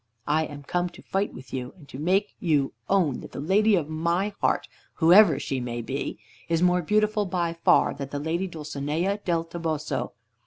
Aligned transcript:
I 0.25 0.45
am 0.47 0.63
come 0.63 0.89
to 0.97 1.01
fight 1.03 1.31
with 1.31 1.53
you 1.53 1.75
and 1.77 1.87
to 1.89 1.99
make 1.99 2.33
you 2.39 2.73
own 2.89 3.19
that 3.19 3.33
the 3.33 3.39
Lady 3.39 3.75
of 3.75 3.87
my 3.87 4.33
Heart, 4.41 4.67
whoever 4.95 5.37
she 5.37 5.59
may 5.59 5.83
be, 5.83 6.17
is 6.49 6.63
more 6.63 6.81
beautiful 6.81 7.27
by 7.27 7.53
far 7.53 7.93
than 7.93 8.09
the 8.09 8.17
Lady 8.17 8.47
Dulcinea 8.47 9.17
del 9.23 9.43
Toboso. 9.43 10.13